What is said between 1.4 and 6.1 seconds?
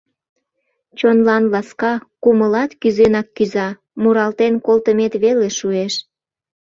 ласка, кумылат кӱзенак кӱза, муралтен колтымет веле шуэш.